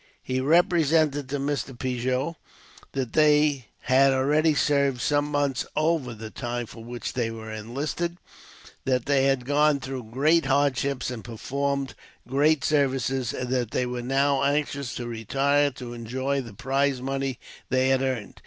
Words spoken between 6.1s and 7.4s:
the time for which they